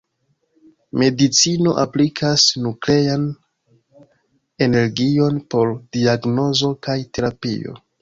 [1.01, 3.29] Medicino aplikas nuklean
[4.71, 7.83] energion por diagnozo kaj terapio.